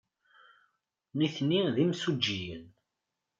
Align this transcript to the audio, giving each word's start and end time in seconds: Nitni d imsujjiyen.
Nitni 1.17 1.61
d 1.75 1.77
imsujjiyen. 1.83 2.65